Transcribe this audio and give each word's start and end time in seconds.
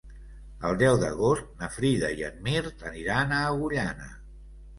El 0.69 0.77
deu 0.77 0.95
d'agost 1.03 1.51
na 1.59 1.69
Frida 1.75 2.09
i 2.21 2.25
en 2.29 2.41
Mirt 2.49 2.83
aniran 2.93 3.37
a 3.37 3.45
Agullana. 3.53 4.11